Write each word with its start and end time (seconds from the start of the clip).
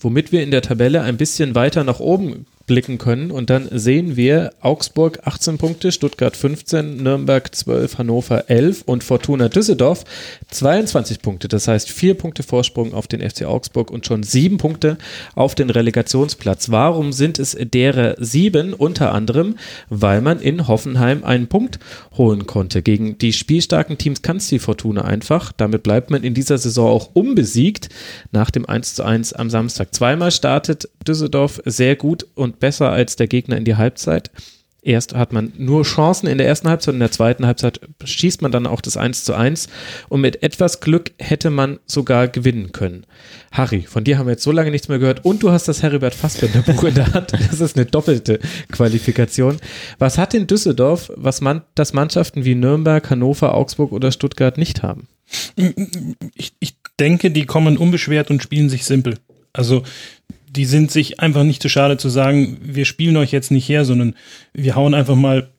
Womit 0.00 0.32
wir 0.32 0.42
in 0.42 0.50
der 0.50 0.62
Tabelle 0.62 1.02
ein 1.02 1.16
bisschen 1.16 1.54
weiter 1.54 1.84
nach 1.84 2.00
oben 2.00 2.46
blicken 2.70 2.98
können. 2.98 3.32
Und 3.32 3.50
dann 3.50 3.66
sehen 3.72 4.16
wir 4.16 4.52
Augsburg 4.60 5.18
18 5.24 5.58
Punkte, 5.58 5.90
Stuttgart 5.90 6.36
15, 6.36 7.02
Nürnberg 7.02 7.52
12, 7.52 7.98
Hannover 7.98 8.48
11 8.48 8.82
und 8.86 9.02
Fortuna 9.02 9.48
Düsseldorf 9.48 10.04
22 10.52 11.20
Punkte. 11.20 11.48
Das 11.48 11.66
heißt 11.66 11.90
vier 11.90 12.14
Punkte 12.14 12.44
Vorsprung 12.44 12.94
auf 12.94 13.08
den 13.08 13.28
FC 13.28 13.42
Augsburg 13.42 13.90
und 13.90 14.06
schon 14.06 14.22
sieben 14.22 14.58
Punkte 14.58 14.98
auf 15.34 15.56
den 15.56 15.68
Relegationsplatz. 15.68 16.70
Warum 16.70 17.12
sind 17.12 17.40
es 17.40 17.56
derer 17.60 18.14
sieben? 18.20 18.72
Unter 18.72 19.14
anderem, 19.14 19.56
weil 19.88 20.20
man 20.20 20.38
in 20.38 20.68
Hoffenheim 20.68 21.24
einen 21.24 21.48
Punkt 21.48 21.80
holen 22.16 22.46
konnte. 22.46 22.82
Gegen 22.82 23.18
die 23.18 23.32
spielstarken 23.32 23.98
Teams 23.98 24.22
kann 24.22 24.36
es 24.36 24.46
die 24.46 24.60
Fortuna 24.60 25.02
einfach. 25.02 25.50
Damit 25.50 25.82
bleibt 25.82 26.12
man 26.12 26.22
in 26.22 26.34
dieser 26.34 26.56
Saison 26.56 26.88
auch 26.88 27.10
unbesiegt 27.14 27.88
nach 28.30 28.52
dem 28.52 28.64
1 28.64 28.94
zu 28.94 29.02
1 29.02 29.32
am 29.32 29.50
Samstag. 29.50 29.92
Zweimal 29.92 30.30
startet 30.30 30.88
Düsseldorf 31.04 31.60
sehr 31.64 31.96
gut 31.96 32.28
und 32.36 32.59
besser 32.60 32.90
als 32.90 33.16
der 33.16 33.26
Gegner 33.26 33.56
in 33.56 33.64
die 33.64 33.76
Halbzeit. 33.76 34.30
Erst 34.82 35.14
hat 35.14 35.32
man 35.32 35.52
nur 35.58 35.82
Chancen 35.82 36.26
in 36.26 36.38
der 36.38 36.46
ersten 36.46 36.68
Halbzeit 36.68 36.94
in 36.94 37.00
der 37.00 37.10
zweiten 37.10 37.46
Halbzeit 37.46 37.80
schießt 38.02 38.40
man 38.40 38.50
dann 38.50 38.66
auch 38.66 38.80
das 38.80 38.96
1 38.96 39.24
zu 39.24 39.34
1 39.34 39.68
und 40.08 40.22
mit 40.22 40.42
etwas 40.42 40.80
Glück 40.80 41.12
hätte 41.18 41.50
man 41.50 41.80
sogar 41.84 42.28
gewinnen 42.28 42.72
können. 42.72 43.04
Harry, 43.52 43.82
von 43.82 44.04
dir 44.04 44.16
haben 44.16 44.26
wir 44.26 44.32
jetzt 44.32 44.42
so 44.42 44.52
lange 44.52 44.70
nichts 44.70 44.88
mehr 44.88 44.98
gehört 44.98 45.24
und 45.24 45.42
du 45.42 45.50
hast 45.50 45.68
das 45.68 45.82
Heribert 45.82 46.14
Fassbender 46.14 46.62
Buch 46.62 46.84
in 46.84 46.94
der 46.94 47.12
Hand. 47.12 47.32
Das 47.50 47.60
ist 47.60 47.76
eine 47.76 47.84
doppelte 47.84 48.38
Qualifikation. 48.72 49.58
Was 49.98 50.16
hat 50.16 50.32
in 50.34 50.46
Düsseldorf, 50.46 51.12
was 51.14 51.40
man, 51.40 51.62
das 51.74 51.92
Mannschaften 51.92 52.44
wie 52.44 52.54
Nürnberg, 52.54 53.10
Hannover, 53.10 53.54
Augsburg 53.54 53.92
oder 53.92 54.12
Stuttgart 54.12 54.56
nicht 54.56 54.82
haben? 54.82 55.08
Ich, 56.34 56.54
ich 56.58 56.74
denke, 56.98 57.30
die 57.30 57.44
kommen 57.44 57.76
unbeschwert 57.76 58.30
und 58.30 58.42
spielen 58.42 58.70
sich 58.70 58.84
simpel. 58.84 59.18
Also 59.52 59.82
die 60.50 60.64
sind 60.64 60.90
sich 60.90 61.20
einfach 61.20 61.44
nicht 61.44 61.62
zu 61.62 61.68
schade 61.68 61.96
zu 61.96 62.08
sagen, 62.08 62.58
wir 62.60 62.84
spielen 62.84 63.16
euch 63.16 63.30
jetzt 63.30 63.50
nicht 63.50 63.68
her, 63.68 63.84
sondern 63.84 64.14
wir 64.52 64.74
hauen 64.74 64.94
einfach 64.94 65.14
mal 65.14 65.50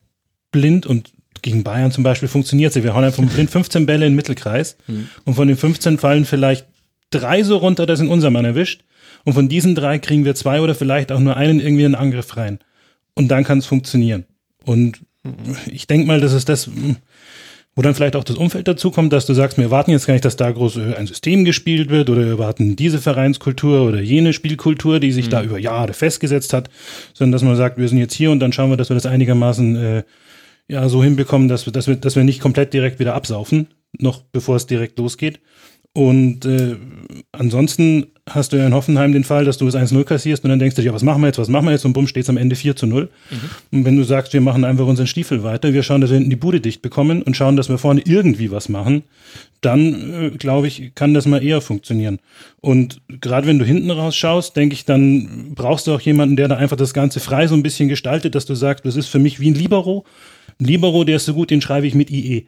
blind 0.51 0.85
und 0.85 1.13
gegen 1.41 1.63
Bayern 1.63 1.91
zum 1.91 2.03
Beispiel 2.03 2.27
funktioniert 2.27 2.73
sie. 2.73 2.83
Wir 2.83 2.93
hauen 2.93 3.05
einfach 3.05 3.23
blind 3.23 3.49
15 3.49 3.85
Bälle 3.85 4.05
in 4.05 4.11
den 4.11 4.15
Mittelkreis 4.17 4.77
mhm. 4.87 5.07
und 5.25 5.35
von 5.35 5.47
den 5.47 5.55
15 5.55 5.97
fallen 5.97 6.25
vielleicht 6.25 6.67
drei 7.09 7.43
so 7.43 7.57
runter, 7.57 7.85
dass 7.85 8.01
ihn 8.01 8.09
unser 8.09 8.29
Mann 8.29 8.45
erwischt. 8.45 8.83
Und 9.23 9.33
von 9.33 9.47
diesen 9.47 9.75
drei 9.75 9.99
kriegen 9.99 10.25
wir 10.25 10.35
zwei 10.35 10.61
oder 10.61 10.75
vielleicht 10.75 11.11
auch 11.11 11.19
nur 11.19 11.37
einen 11.37 11.59
irgendwie 11.59 11.83
in 11.83 11.91
den 11.91 11.99
Angriff 11.99 12.35
rein. 12.37 12.59
Und 13.13 13.29
dann 13.29 13.43
kann 13.43 13.59
es 13.59 13.65
funktionieren. 13.65 14.25
Und 14.65 15.01
mhm. 15.23 15.55
ich 15.67 15.87
denke 15.87 16.07
mal, 16.07 16.19
das 16.19 16.33
ist 16.33 16.49
das, 16.49 16.69
wo 17.75 17.81
dann 17.81 17.95
vielleicht 17.95 18.15
auch 18.15 18.23
das 18.23 18.35
Umfeld 18.35 18.67
dazu 18.67 18.91
kommt, 18.91 19.13
dass 19.13 19.25
du 19.25 19.33
sagst, 19.33 19.57
wir 19.57 19.71
warten 19.71 19.91
jetzt 19.91 20.05
gar 20.05 20.13
nicht, 20.13 20.25
dass 20.25 20.35
da 20.35 20.51
groß 20.51 20.77
ein 20.77 21.07
System 21.07 21.45
gespielt 21.45 21.89
wird 21.89 22.09
oder 22.09 22.25
wir 22.25 22.37
warten 22.37 22.75
diese 22.75 22.99
Vereinskultur 22.99 23.87
oder 23.87 24.01
jene 24.01 24.33
Spielkultur, 24.33 24.99
die 24.99 25.11
sich 25.11 25.27
mhm. 25.27 25.31
da 25.31 25.43
über 25.43 25.57
Jahre 25.57 25.93
festgesetzt 25.93 26.51
hat, 26.51 26.69
sondern 27.13 27.31
dass 27.31 27.43
man 27.43 27.55
sagt, 27.55 27.77
wir 27.77 27.87
sind 27.87 27.97
jetzt 27.97 28.13
hier 28.13 28.31
und 28.31 28.39
dann 28.39 28.51
schauen 28.51 28.69
wir, 28.69 28.77
dass 28.77 28.89
wir 28.89 28.95
das 28.95 29.05
einigermaßen 29.05 29.75
äh, 29.75 30.03
ja 30.67 30.89
so 30.89 31.03
hinbekommen, 31.03 31.47
dass 31.47 31.65
wir, 31.65 31.71
dass 31.71 31.87
wir, 31.87 31.95
dass 31.95 32.15
wir 32.15 32.23
nicht 32.25 32.41
komplett 32.41 32.73
direkt 32.73 32.99
wieder 32.99 33.15
absaufen, 33.15 33.67
noch 33.97 34.21
bevor 34.31 34.57
es 34.57 34.67
direkt 34.67 34.99
losgeht. 34.99 35.39
Und 35.93 36.45
äh, 36.45 36.77
ansonsten 37.33 38.07
hast 38.29 38.53
du 38.53 38.57
ja 38.57 38.65
in 38.65 38.73
Hoffenheim 38.73 39.11
den 39.11 39.25
Fall, 39.25 39.43
dass 39.43 39.57
du 39.57 39.67
es 39.67 39.75
1-0 39.75 40.05
kassierst 40.05 40.43
und 40.45 40.49
dann 40.49 40.59
denkst 40.59 40.75
du 40.75 40.81
dir, 40.81 40.87
ja, 40.87 40.93
was 40.93 41.03
machen 41.03 41.21
wir 41.21 41.27
jetzt, 41.27 41.37
was 41.37 41.49
machen 41.49 41.65
wir 41.65 41.71
jetzt? 41.71 41.83
Und 41.83 41.91
bumm, 41.91 42.07
steht 42.07 42.23
es 42.23 42.29
am 42.29 42.37
Ende 42.37 42.55
4 42.55 42.77
zu 42.77 42.87
0. 42.87 43.09
Mhm. 43.29 43.37
Und 43.71 43.85
wenn 43.85 43.97
du 43.97 44.03
sagst, 44.03 44.31
wir 44.31 44.39
machen 44.39 44.63
einfach 44.63 44.85
unseren 44.85 45.07
Stiefel 45.07 45.43
weiter, 45.43 45.73
wir 45.73 45.83
schauen, 45.83 45.99
dass 45.99 46.11
wir 46.11 46.15
hinten 46.15 46.29
die 46.29 46.37
Bude 46.37 46.61
dicht 46.61 46.81
bekommen 46.81 47.21
und 47.23 47.35
schauen, 47.35 47.57
dass 47.57 47.67
wir 47.67 47.77
vorne 47.77 48.01
irgendwie 48.05 48.51
was 48.51 48.69
machen, 48.69 49.03
dann, 49.59 50.13
äh, 50.13 50.29
glaube 50.29 50.67
ich, 50.67 50.95
kann 50.95 51.13
das 51.13 51.25
mal 51.25 51.43
eher 51.43 51.59
funktionieren. 51.59 52.19
Und 52.61 53.01
gerade 53.19 53.45
wenn 53.47 53.59
du 53.59 53.65
hinten 53.65 53.91
rausschaust, 53.91 54.55
denke 54.55 54.75
ich, 54.75 54.85
dann 54.85 55.53
brauchst 55.55 55.87
du 55.87 55.93
auch 55.93 56.01
jemanden, 56.01 56.37
der 56.37 56.47
da 56.47 56.55
einfach 56.55 56.77
das 56.77 56.93
Ganze 56.93 57.19
frei 57.19 57.47
so 57.47 57.55
ein 57.55 57.63
bisschen 57.63 57.89
gestaltet, 57.89 58.35
dass 58.35 58.45
du 58.45 58.55
sagst, 58.55 58.85
das 58.85 58.95
ist 58.95 59.07
für 59.07 59.19
mich 59.19 59.41
wie 59.41 59.51
ein 59.51 59.55
Libero. 59.55 60.05
Ein 60.57 60.65
Libero, 60.65 61.03
der 61.03 61.17
ist 61.17 61.25
so 61.25 61.33
gut, 61.33 61.49
den 61.49 61.61
schreibe 61.61 61.87
ich 61.87 61.95
mit 61.95 62.09
IE. 62.11 62.47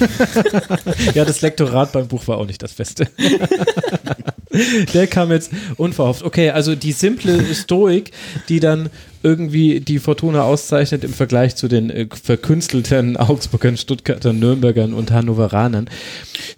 ja, 1.14 1.24
das 1.24 1.40
Lektorat 1.42 1.92
beim 1.92 2.08
Buch 2.08 2.26
war 2.28 2.38
auch 2.38 2.46
nicht 2.46 2.62
das 2.62 2.72
Beste. 2.74 3.08
Der 4.94 5.06
kam 5.06 5.32
jetzt 5.32 5.50
unverhofft. 5.76 6.22
Okay, 6.22 6.50
also 6.50 6.74
die 6.74 6.92
simple 6.92 7.54
Stoik, 7.54 8.12
die 8.48 8.60
dann 8.60 8.88
irgendwie 9.22 9.80
die 9.80 9.98
Fortuna 9.98 10.42
auszeichnet 10.42 11.02
im 11.02 11.12
Vergleich 11.12 11.56
zu 11.56 11.66
den 11.66 11.90
äh, 11.90 12.06
verkünstelten 12.10 13.16
Augsburgern, 13.16 13.76
Stuttgartern, 13.76 14.38
Nürnbergern 14.38 14.94
und 14.94 15.10
Hannoveranern. 15.10 15.88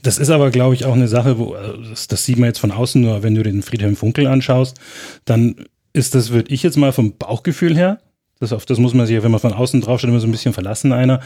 Das 0.02 0.18
ist 0.18 0.30
aber, 0.30 0.50
glaube 0.50 0.74
ich, 0.74 0.84
auch 0.84 0.94
eine 0.94 1.08
Sache, 1.08 1.38
wo 1.38 1.54
äh, 1.54 1.78
das, 1.88 2.08
das 2.08 2.24
sieht 2.24 2.38
man 2.38 2.48
jetzt 2.48 2.58
von 2.58 2.72
außen 2.72 3.00
nur, 3.00 3.22
wenn 3.22 3.34
du 3.34 3.42
den 3.42 3.62
Friedhelm 3.62 3.96
Funkel 3.96 4.26
anschaust, 4.26 4.78
dann 5.24 5.64
ist 5.92 6.14
das, 6.14 6.30
würde 6.30 6.52
ich 6.52 6.62
jetzt 6.62 6.76
mal 6.76 6.92
vom 6.92 7.16
Bauchgefühl 7.16 7.76
her, 7.76 8.00
das, 8.38 8.52
auf 8.52 8.66
das 8.66 8.78
muss 8.78 8.92
man 8.92 9.06
sich, 9.06 9.22
wenn 9.22 9.30
man 9.30 9.40
von 9.40 9.54
außen 9.54 9.80
draufsteht, 9.80 10.10
immer 10.10 10.20
so 10.20 10.26
ein 10.26 10.32
bisschen 10.32 10.52
verlassen, 10.52 10.92
einer 10.92 11.20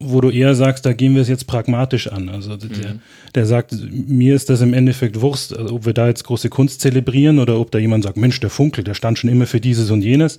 wo 0.00 0.20
du 0.20 0.30
eher 0.30 0.54
sagst, 0.54 0.86
da 0.86 0.92
gehen 0.92 1.14
wir 1.14 1.22
es 1.22 1.28
jetzt 1.28 1.46
pragmatisch 1.46 2.06
an. 2.06 2.28
Also 2.28 2.56
der, 2.56 2.68
mhm. 2.68 3.00
der 3.34 3.46
sagt, 3.46 3.74
mir 3.90 4.36
ist 4.36 4.48
das 4.48 4.60
im 4.60 4.72
Endeffekt 4.72 5.20
Wurst, 5.20 5.56
also 5.56 5.74
ob 5.74 5.86
wir 5.86 5.92
da 5.92 6.06
jetzt 6.06 6.22
große 6.24 6.50
Kunst 6.50 6.80
zelebrieren 6.80 7.40
oder 7.40 7.58
ob 7.58 7.72
da 7.72 7.78
jemand 7.78 8.04
sagt, 8.04 8.16
Mensch, 8.16 8.38
der 8.38 8.50
Funkel, 8.50 8.84
der 8.84 8.94
stand 8.94 9.18
schon 9.18 9.28
immer 9.28 9.46
für 9.46 9.60
dieses 9.60 9.90
und 9.90 10.02
jenes. 10.02 10.38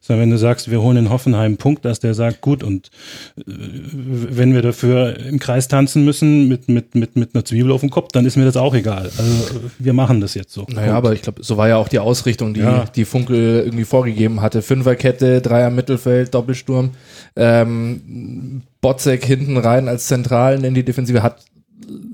Sondern 0.00 0.24
wenn 0.24 0.30
du 0.30 0.36
sagst, 0.36 0.70
wir 0.70 0.82
holen 0.82 0.96
in 0.98 1.10
Hoffenheim 1.10 1.38
einen 1.44 1.56
Punkt, 1.56 1.84
dass 1.84 2.00
der 2.00 2.12
sagt, 2.12 2.42
gut, 2.42 2.62
und 2.62 2.90
äh, 3.38 3.42
wenn 3.46 4.52
wir 4.52 4.60
dafür 4.60 5.16
im 5.18 5.38
Kreis 5.38 5.68
tanzen 5.68 6.04
müssen 6.04 6.48
mit, 6.48 6.68
mit, 6.68 6.94
mit, 6.94 7.16
mit 7.16 7.34
einer 7.34 7.44
Zwiebel 7.44 7.72
auf 7.72 7.80
dem 7.80 7.90
Kopf, 7.90 8.08
dann 8.12 8.26
ist 8.26 8.36
mir 8.36 8.44
das 8.44 8.58
auch 8.58 8.74
egal. 8.74 9.10
Also 9.16 9.60
wir 9.78 9.94
machen 9.94 10.20
das 10.20 10.34
jetzt 10.34 10.52
so. 10.52 10.66
Naja, 10.68 10.80
Punkt. 10.80 10.96
aber 10.96 11.12
ich 11.14 11.22
glaube, 11.22 11.42
so 11.42 11.56
war 11.56 11.68
ja 11.68 11.76
auch 11.76 11.88
die 11.88 12.00
Ausrichtung, 12.00 12.52
die, 12.52 12.60
ja. 12.60 12.84
die 12.84 13.06
Funkel 13.06 13.62
irgendwie 13.64 13.84
vorgegeben 13.84 14.42
hatte. 14.42 14.60
Fünferkette, 14.60 15.40
Dreier 15.40 15.70
Mittelfeld, 15.70 16.34
Doppelsturm. 16.34 16.90
Ähm, 17.36 18.62
Botzek 18.80 19.24
hinten 19.24 19.56
rein 19.56 19.88
als 19.88 20.06
Zentralen 20.06 20.64
in 20.64 20.74
die 20.74 20.84
Defensive 20.84 21.22
hat 21.22 21.44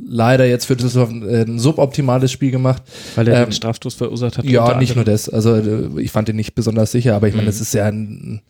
leider 0.07 0.47
jetzt 0.47 0.67
für 0.67 0.77
Düsseldorf 0.77 1.11
ein 1.11 1.59
suboptimales 1.59 2.31
Spiel 2.31 2.51
gemacht. 2.51 2.83
Weil 3.17 3.29
er 3.29 3.41
ähm, 3.41 3.45
den 3.47 3.53
Strafstoß 3.53 3.95
verursacht 3.95 4.39
hat. 4.39 4.45
Ja, 4.45 4.79
nicht 4.79 4.95
nur 4.95 5.05
das. 5.05 5.29
Also 5.29 5.57
äh, 5.57 6.01
ich 6.01 6.11
fand 6.11 6.29
ihn 6.29 6.37
nicht 6.37 6.55
besonders 6.55 6.93
sicher, 6.93 7.15
aber 7.17 7.29
ich 7.29 7.35
meine, 7.35 7.45
mhm. 7.45 7.49
das 7.51 7.61
ist 7.61 7.75
ja 7.75 7.87
ein, 7.87 8.43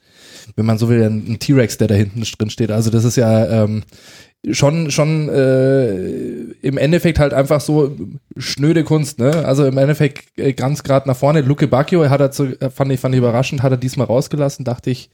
wenn 0.56 0.66
man 0.66 0.78
so 0.78 0.88
will, 0.88 1.02
ein 1.02 1.38
T-Rex, 1.38 1.78
der 1.78 1.88
da 1.88 1.94
hinten 1.94 2.22
drin 2.22 2.50
steht. 2.50 2.70
Also 2.70 2.90
das 2.90 3.04
ist 3.04 3.16
ja 3.16 3.64
ähm, 3.64 3.84
schon 4.50 4.90
schon 4.90 5.28
äh, 5.30 5.94
im 6.60 6.76
Endeffekt 6.76 7.18
halt 7.18 7.32
einfach 7.32 7.60
so 7.60 7.96
schnöde 8.36 8.84
Kunst, 8.84 9.18
ne? 9.18 9.46
Also 9.46 9.64
im 9.64 9.78
Endeffekt 9.78 10.38
äh, 10.38 10.52
ganz 10.52 10.82
gerade 10.82 11.08
nach 11.08 11.16
vorne. 11.16 11.40
Luke 11.40 11.66
Bacchio 11.66 12.08
hat 12.10 12.20
er 12.20 12.30
zu, 12.30 12.56
fand 12.74 12.92
ich 12.92 13.00
fand 13.00 13.14
ich 13.14 13.20
überraschend, 13.20 13.62
hat 13.62 13.72
er 13.72 13.78
diesmal 13.78 14.06
rausgelassen, 14.06 14.64
dachte 14.64 14.90
ich 14.90 15.10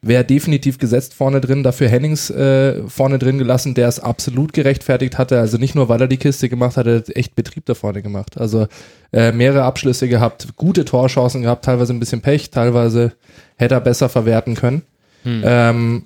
wäre 0.00 0.24
definitiv 0.24 0.78
gesetzt 0.78 1.14
vorne 1.14 1.40
drin, 1.40 1.62
dafür 1.62 1.88
Hennings 1.88 2.30
äh, 2.30 2.82
vorne 2.86 3.18
drin 3.18 3.38
gelassen, 3.38 3.74
der 3.74 3.88
es 3.88 3.98
absolut 3.98 4.52
gerechtfertigt 4.52 5.18
hatte. 5.18 5.40
Also 5.40 5.58
nicht 5.58 5.74
nur, 5.74 5.88
weil 5.88 6.00
er 6.00 6.06
die 6.06 6.18
Kiste 6.18 6.48
gemacht 6.48 6.76
hat, 6.76 6.86
er 6.86 6.96
hat 6.98 7.16
echt 7.16 7.34
Betrieb 7.34 7.66
da 7.66 7.74
vorne 7.74 8.00
gemacht. 8.00 8.38
Also 8.38 8.68
äh, 9.12 9.32
mehrere 9.32 9.64
Abschlüsse 9.64 10.08
gehabt, 10.08 10.48
gute 10.56 10.84
Torchancen 10.84 11.42
gehabt, 11.42 11.64
teilweise 11.64 11.92
ein 11.92 12.00
bisschen 12.00 12.20
Pech, 12.20 12.50
teilweise 12.50 13.12
hätte 13.56 13.74
er 13.74 13.80
besser 13.80 14.08
verwerten 14.08 14.54
können. 14.54 14.82
Hm. 15.24 15.42
Ähm, 15.44 16.04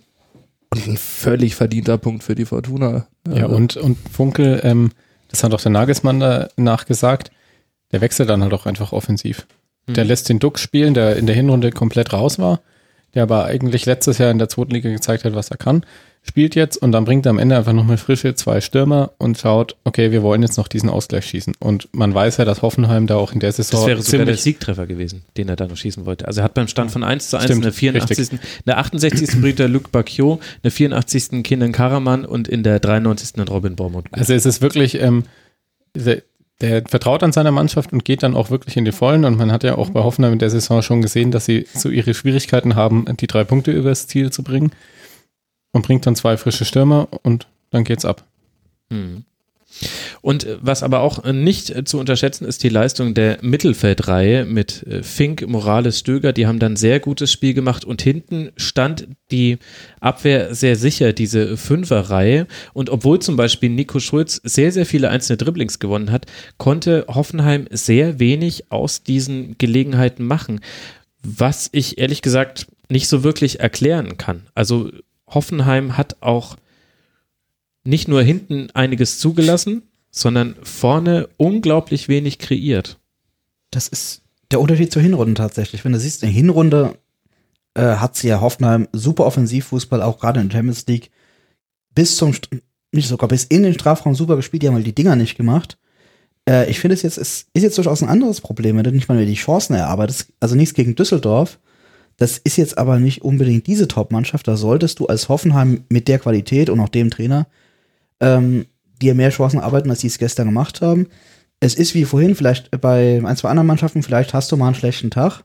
und 0.71 0.89
ein 0.89 0.97
völlig 0.97 1.55
verdienter 1.55 1.99
Punkt 1.99 2.25
für 2.25 2.35
die 2.35 2.47
Fortuna. 2.47 3.07
Ja, 3.29 3.45
also. 3.45 3.57
und, 3.57 3.77
und 3.77 3.99
Funkel, 4.11 4.61
ähm, 4.65 4.93
das 5.29 5.45
hat 5.45 5.53
auch 5.53 5.61
der 5.61 5.71
Nagelsmann 5.71 6.19
danach 6.19 6.87
gesagt, 6.87 7.31
der 7.93 8.01
wechselt 8.01 8.31
dann 8.31 8.43
halt 8.43 8.55
auch 8.55 8.65
einfach 8.65 8.93
offensiv. 8.93 9.47
Der 9.89 10.05
lässt 10.05 10.29
den 10.29 10.39
Duck 10.39 10.61
spielen, 10.61 10.95
der 10.95 11.17
in 11.17 11.27
der 11.27 11.35
Hinrunde 11.35 11.73
komplett 11.73 12.13
raus 12.13 12.39
war, 12.39 12.61
der 13.15 13.25
aber 13.25 13.45
eigentlich 13.45 13.87
letztes 13.87 14.19
Jahr 14.19 14.31
in 14.31 14.39
der 14.39 14.49
zweiten 14.49 14.73
Liga 14.73 14.91
gezeigt 14.91 15.25
hat, 15.25 15.35
was 15.35 15.51
er 15.51 15.57
kann. 15.57 15.85
Spielt 16.25 16.55
jetzt 16.55 16.77
und 16.77 16.93
dann 16.93 17.05
bringt 17.05 17.27
er 17.27 17.31
am 17.31 17.41
Ende 17.41 17.57
einfach 17.57 17.73
nochmal 17.73 17.97
frische 17.97 18.37
zwei 18.37 18.61
Stürmer 18.61 19.11
und 19.19 19.39
schaut, 19.39 19.75
okay, 19.83 20.13
wir 20.13 20.23
wollen 20.23 20.43
jetzt 20.43 20.57
noch 20.57 20.69
diesen 20.69 20.89
Ausgleich 20.89 21.27
schießen. 21.27 21.55
Und 21.59 21.89
man 21.93 22.15
weiß 22.15 22.37
ja, 22.37 22.45
dass 22.45 22.63
Hoffenheim 22.63 23.09
da 23.09 23.17
auch 23.17 23.33
in 23.33 23.41
der 23.41 23.51
Saison 23.51 23.81
Das 23.81 23.89
wäre 23.89 24.03
sogar 24.03 24.27
der 24.27 24.37
Siegtreffer 24.37 24.87
gewesen, 24.87 25.25
den 25.37 25.49
er 25.49 25.57
da 25.57 25.67
noch 25.67 25.77
schießen 25.77 26.07
wollte. 26.07 26.29
Also 26.29 26.41
er 26.41 26.45
hat 26.45 26.55
beim 26.55 26.69
Stand 26.69 26.93
von 26.93 27.03
1 27.03 27.29
zu 27.29 27.39
1 27.39 27.47
Stimmt, 27.47 27.59
in 27.59 27.63
der 27.63 27.73
84. 27.73 28.33
In 28.33 28.39
der 28.67 28.79
68. 28.79 29.41
bringt 29.41 29.59
er 29.59 29.67
Luc 29.69 29.91
Bacchio, 29.91 30.35
in 30.35 30.63
der 30.63 30.71
84. 30.71 31.43
Kenan 31.43 31.73
Karaman 31.73 32.25
und 32.25 32.47
in 32.47 32.63
der 32.63 32.79
93. 32.79 33.33
dann 33.33 33.49
Robin 33.49 33.75
Bormund. 33.75 34.07
Also 34.13 34.33
es 34.33 34.47
ist 34.47 34.63
wirklich, 34.63 35.01
ähm, 35.01 35.25
der, 36.63 36.83
vertraut 36.87 37.23
an 37.23 37.33
seiner 37.33 37.51
Mannschaft 37.51 37.93
und 37.93 38.05
geht 38.05 38.23
dann 38.23 38.35
auch 38.35 38.51
wirklich 38.51 38.77
in 38.77 38.85
die 38.85 38.93
Vollen. 38.93 39.25
Und 39.25 39.37
man 39.37 39.53
hat 39.53 39.65
ja 39.65 39.77
auch 39.77 39.91
bei 39.91 40.03
Hoffenheim 40.03 40.33
in 40.33 40.39
der 40.39 40.51
Saison 40.51 40.81
schon 40.81 41.03
gesehen, 41.03 41.31
dass 41.31 41.45
sie 41.45 41.67
so 41.75 41.91
ihre 41.91 42.15
Schwierigkeiten 42.15 42.77
haben, 42.77 43.05
die 43.21 43.27
drei 43.27 43.45
Punkte 43.45 43.73
übers 43.73 44.07
Ziel 44.07 44.31
zu 44.31 44.43
bringen. 44.43 44.73
Und 45.73 45.87
bringt 45.87 46.07
dann 46.07 46.17
zwei 46.17 46.37
frische 46.37 46.65
Stürmer 46.65 47.09
und 47.23 47.49
dann 47.71 47.85
geht's 47.85 48.05
ab. 48.05 48.25
Hm. 48.91 49.25
Und 50.21 50.45
äh, 50.45 50.59
was 50.61 50.83
aber 50.83 51.01
auch 51.01 51.25
äh, 51.25 51.33
nicht 51.33 51.71
äh, 51.71 51.85
zu 51.85 51.99
unterschätzen 51.99 52.45
ist 52.45 52.63
die 52.63 52.69
Leistung 52.69 53.15
der 53.15 53.39
Mittelfeldreihe 53.43 54.45
mit 54.45 54.85
Fink, 55.03 55.47
Morales, 55.47 55.99
Stöger. 55.99 56.33
Die 56.33 56.47
haben 56.47 56.59
dann 56.59 56.77
sehr 56.77 57.01
gutes 57.01 57.33
Spiel 57.33 57.55
gemacht 57.55 57.85
und 57.85 58.03
hinten 58.03 58.51
stand 58.57 59.09
die 59.31 59.59
Abwehr 60.01 60.55
sehr 60.55 60.77
sicher, 60.77 61.13
diese 61.13 61.57
Fünferreihe. 61.57 62.47
Und 62.73 62.91
obwohl 62.91 63.21
zum 63.21 63.37
Beispiel 63.37 63.71
Nico 63.71 64.01
Schulz 64.01 64.41
sehr, 64.45 64.73
sehr 64.73 64.87
viele 64.87 65.11
einzelne 65.11 65.37
Dribblings 65.39 65.79
gewonnen 65.79 66.11
hat, 66.11 66.27
konnte 66.59 67.07
Hoffenheim 67.09 67.67
sehr 67.71 68.19
wenig 68.19 68.71
aus 68.71 69.03
diesen 69.03 69.57
Gelegenheiten 69.59 70.25
machen. 70.25 70.61
Was 71.23 71.69
ich 71.73 71.99
ehrlich 71.99 72.23
gesagt 72.23 72.67
nicht 72.89 73.09
so 73.09 73.25
wirklich 73.25 73.61
erklären 73.61 74.19
kann. 74.19 74.43
Also 74.55 74.91
Hoffenheim 75.29 75.97
hat 75.97 76.17
auch 76.21 76.57
nicht 77.85 78.09
nur 78.09 78.23
hinten 78.23 78.71
einiges 78.75 79.19
zugelassen, 79.19 79.83
sondern 80.11 80.57
vorne 80.63 81.29
unglaublich 81.37 82.09
wenig 82.09 82.39
kreiert. 82.39 83.01
Das 83.71 83.89
ist 83.89 84.23
der 84.51 84.61
Unterschied 84.61 84.93
zur 84.93 85.03
Hinrunde 85.03 85.35
tatsächlich. 85.35 85.85
Wenn 85.85 85.93
du 85.93 85.99
siehst, 85.99 86.23
in 86.23 86.29
der 86.29 86.35
Hinrunde 86.35 86.99
äh, 87.75 87.97
hat 87.97 88.17
sie 88.17 88.29
ja 88.29 88.41
Hoffenheim 88.41 88.89
super 88.93 89.25
Offensivfußball, 89.25 90.03
auch 90.03 90.19
gerade 90.19 90.41
in 90.41 90.49
der 90.49 90.59
Champions 90.59 90.87
League, 90.87 91.11
bis 91.95 92.17
zum, 92.17 92.35
nicht 92.93 93.09
sogar 93.09 93.29
bis 93.29 93.45
in 93.45 93.63
den 93.63 93.75
Strafraum 93.75 94.15
super 94.15 94.37
gespielt, 94.37 94.63
die 94.63 94.69
haben 94.69 94.75
halt 94.75 94.87
die 94.87 94.95
Dinger 94.95 95.17
nicht 95.17 95.37
gemacht. 95.37 95.79
Äh, 96.49 96.71
ich 96.71 96.81
finde 96.81 96.95
es 96.95 97.03
jetzt, 97.03 97.19
es 97.19 97.47
ist 97.53 97.63
jetzt 97.63 97.79
durchaus 97.79 98.03
ein 98.03 98.09
anderes 98.09 98.41
Problem, 98.41 98.77
wenn 98.77 98.85
du 98.85 98.93
nicht 98.93 99.09
mal 99.09 99.17
mehr 99.17 99.27
die 99.27 99.35
Chancen 99.35 99.75
erarbeitest. 99.75 100.33
Also 100.41 100.55
nichts 100.55 100.75
gegen 100.75 100.95
Düsseldorf. 100.95 101.59
Das 102.19 102.39
ist 102.39 102.59
jetzt 102.59 102.77
aber 102.77 102.99
nicht 102.99 103.23
unbedingt 103.23 103.67
diese 103.67 103.89
Top-Mannschaft. 103.89 104.47
Da 104.47 104.57
solltest 104.57 105.01
du 105.01 105.07
als 105.07 105.29
Hoffenheim 105.29 105.85
mit 105.89 106.09
der 106.09 106.19
Qualität 106.19 106.69
und 106.69 106.79
auch 106.81 106.91
dem 106.91 107.11
Trainer 107.11 107.47
ähm, 108.23 108.65
dir 109.03 109.15
mehr 109.15 109.29
Chancen 109.31 109.61
arbeiten, 109.61 109.91
als 109.91 110.01
sie 110.01 110.07
es 110.07 110.17
gestern 110.19 110.47
gemacht 110.47 110.81
haben. 110.81 111.09
Es 111.61 111.75
ist 111.75 111.95
wie 111.95 112.05
vorhin, 112.05 112.35
vielleicht 112.35 112.71
bei 112.81 113.21
ein, 113.25 113.37
zwei 113.37 113.51
anderen 113.51 113.67
Mannschaften, 113.67 114.03
vielleicht 114.03 114.33
hast 114.35 114.51
du 114.51 114.57
mal 114.57 114.67
einen 114.69 114.75
schlechten 114.75 115.11
Tag. 115.11 115.45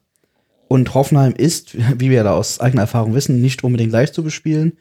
Und 0.70 0.94
Hoffenheim 0.94 1.34
ist, 1.34 1.76
wie 2.00 2.10
wir 2.10 2.24
da 2.24 2.34
aus 2.34 2.60
eigener 2.60 2.84
Erfahrung 2.84 3.14
wissen, 3.14 3.42
nicht 3.42 3.64
unbedingt 3.64 3.92
leicht 3.92 4.14
zu 4.14 4.24
bespielen. 4.24 4.78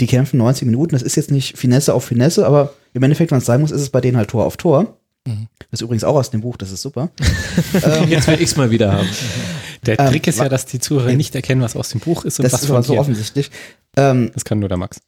Die 0.00 0.06
kämpfen 0.06 0.38
90 0.38 0.66
Minuten. 0.66 0.92
Das 0.92 1.02
ist 1.02 1.16
jetzt 1.16 1.30
nicht 1.30 1.56
Finesse 1.58 1.94
auf 1.94 2.04
Finesse, 2.04 2.46
aber 2.46 2.72
im 2.94 3.02
Endeffekt, 3.02 3.30
wenn 3.30 3.38
es 3.38 3.44
sein 3.46 3.60
muss, 3.60 3.70
ist 3.70 3.80
es 3.82 3.90
bei 3.90 4.00
denen 4.00 4.16
halt 4.16 4.30
Tor 4.30 4.44
auf 4.46 4.56
Tor. 4.56 4.96
Das 5.24 5.34
ist 5.70 5.82
übrigens 5.82 6.02
auch 6.02 6.16
aus 6.16 6.30
dem 6.30 6.40
Buch, 6.40 6.56
das 6.56 6.72
ist 6.72 6.82
super. 6.82 7.10
ähm, 7.84 8.08
Jetzt 8.08 8.26
will 8.26 8.34
ich 8.34 8.42
es 8.50 8.56
mal 8.56 8.70
wieder 8.72 8.92
haben. 8.92 9.08
Der 9.86 9.98
Ähm, 10.00 10.06
Trick 10.08 10.26
ist 10.26 10.38
wa- 10.38 10.44
ja, 10.44 10.48
dass 10.48 10.66
die 10.66 10.80
Zuhörer 10.80 11.12
nicht 11.12 11.34
erkennen, 11.36 11.60
was 11.60 11.76
aus 11.76 11.90
dem 11.90 12.00
Buch 12.00 12.24
ist 12.24 12.38
und 12.40 12.44
das 12.44 12.52
was 12.54 12.62
ist 12.64 12.70
aber 12.70 12.82
so 12.82 12.98
offensichtlich. 12.98 13.50
Ähm, 13.96 14.30
Das 14.34 14.44
kann 14.44 14.58
nur 14.58 14.68
der 14.68 14.78
Max. 14.78 15.00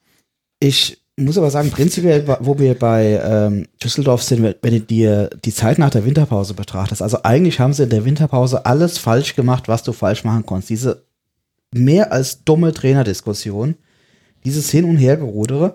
Ich 0.60 1.00
muss 1.16 1.38
aber 1.38 1.50
sagen, 1.50 1.70
prinzipiell, 1.70 2.26
wo 2.40 2.58
wir 2.58 2.76
bei 2.76 3.20
ähm, 3.24 3.66
Düsseldorf 3.82 4.22
sind, 4.22 4.42
wenn 4.42 4.72
du 4.72 4.80
dir 4.80 5.30
die 5.44 5.54
Zeit 5.54 5.78
nach 5.78 5.90
der 5.90 6.04
Winterpause 6.04 6.54
betrachtest, 6.54 7.02
also 7.02 7.18
eigentlich 7.22 7.60
haben 7.60 7.72
sie 7.72 7.84
in 7.84 7.90
der 7.90 8.04
Winterpause 8.04 8.66
alles 8.66 8.98
falsch 8.98 9.36
gemacht, 9.36 9.68
was 9.68 9.84
du 9.84 9.92
falsch 9.92 10.24
machen 10.24 10.44
konntest. 10.44 10.70
Diese 10.70 11.04
mehr 11.72 12.12
als 12.12 12.44
dumme 12.44 12.72
Trainerdiskussion, 12.72 13.76
dieses 14.44 14.70
Hin- 14.70 14.84
und 14.84 14.96
Hergerudere 14.96 15.74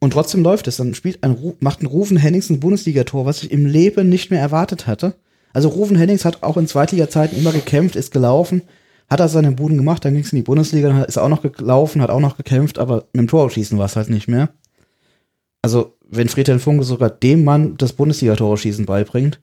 und 0.00 0.12
trotzdem 0.12 0.42
läuft 0.42 0.68
es. 0.68 0.76
Dann 0.76 0.94
spielt 0.94 1.22
ein, 1.24 1.36
macht 1.60 1.82
ein 1.82 1.86
Rufen 1.86 2.16
Hennings 2.16 2.50
ein 2.50 2.60
Bundesligator, 2.60 3.26
was 3.26 3.42
ich 3.42 3.50
im 3.50 3.66
Leben 3.66 4.08
nicht 4.08 4.30
mehr 4.30 4.40
erwartet 4.40 4.86
hatte. 4.86 5.14
Also 5.52 5.70
Rufen 5.70 5.96
Hennings 5.96 6.24
hat 6.24 6.42
auch 6.42 6.56
in 6.56 6.66
Zweitliga-Zeiten 6.66 7.36
immer 7.36 7.52
gekämpft, 7.52 7.96
ist 7.96 8.12
gelaufen, 8.12 8.62
hat 9.08 9.20
er 9.20 9.28
seine 9.28 9.52
Buden 9.52 9.76
gemacht, 9.78 10.04
dann 10.04 10.14
ging 10.14 10.22
es 10.22 10.32
in 10.32 10.36
die 10.36 10.42
Bundesliga, 10.42 10.88
dann 10.88 11.04
ist 11.04 11.16
er 11.16 11.22
auch 11.24 11.28
noch 11.28 11.42
gelaufen, 11.42 12.02
hat 12.02 12.10
auch 12.10 12.20
noch 12.20 12.36
gekämpft, 12.36 12.78
aber 12.78 13.06
mit 13.12 13.22
dem 13.22 13.28
Torschießen 13.28 13.78
war 13.78 13.86
es 13.86 13.96
halt 13.96 14.10
nicht 14.10 14.28
mehr. 14.28 14.50
Also, 15.62 15.96
wenn 16.10 16.28
Friedhelm 16.28 16.60
Funke 16.60 16.84
sogar 16.84 17.10
dem 17.10 17.44
Mann 17.44 17.76
das 17.78 17.92
Bundesliga-Torschießen 17.94 18.86
beibringt, 18.86 19.40